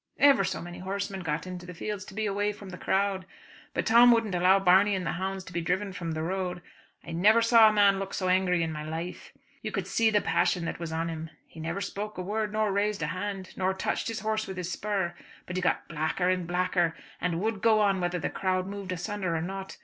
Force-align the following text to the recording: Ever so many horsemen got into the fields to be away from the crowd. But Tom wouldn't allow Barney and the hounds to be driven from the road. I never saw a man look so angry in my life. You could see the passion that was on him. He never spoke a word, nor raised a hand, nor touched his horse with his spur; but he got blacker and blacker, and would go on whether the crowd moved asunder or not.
Ever 0.17 0.43
so 0.43 0.63
many 0.63 0.79
horsemen 0.79 1.19
got 1.19 1.45
into 1.45 1.67
the 1.67 1.75
fields 1.75 2.05
to 2.05 2.15
be 2.15 2.25
away 2.25 2.53
from 2.53 2.69
the 2.69 2.77
crowd. 2.79 3.23
But 3.75 3.85
Tom 3.85 4.11
wouldn't 4.11 4.33
allow 4.33 4.57
Barney 4.57 4.95
and 4.95 5.05
the 5.05 5.11
hounds 5.11 5.43
to 5.43 5.53
be 5.53 5.61
driven 5.61 5.93
from 5.93 6.13
the 6.13 6.23
road. 6.23 6.63
I 7.05 7.11
never 7.11 7.43
saw 7.43 7.69
a 7.69 7.71
man 7.71 7.99
look 7.99 8.15
so 8.15 8.27
angry 8.27 8.63
in 8.63 8.71
my 8.71 8.83
life. 8.83 9.31
You 9.61 9.71
could 9.71 9.85
see 9.85 10.09
the 10.09 10.19
passion 10.19 10.65
that 10.65 10.79
was 10.79 10.91
on 10.91 11.07
him. 11.07 11.29
He 11.45 11.59
never 11.59 11.81
spoke 11.81 12.17
a 12.17 12.23
word, 12.23 12.51
nor 12.51 12.71
raised 12.73 13.03
a 13.03 13.13
hand, 13.13 13.53
nor 13.55 13.75
touched 13.75 14.07
his 14.07 14.21
horse 14.21 14.47
with 14.47 14.57
his 14.57 14.71
spur; 14.71 15.13
but 15.45 15.55
he 15.55 15.61
got 15.61 15.87
blacker 15.87 16.29
and 16.29 16.47
blacker, 16.47 16.95
and 17.21 17.39
would 17.39 17.61
go 17.61 17.79
on 17.79 18.01
whether 18.01 18.17
the 18.17 18.31
crowd 18.31 18.65
moved 18.65 18.91
asunder 18.91 19.35
or 19.35 19.41
not. 19.43 19.77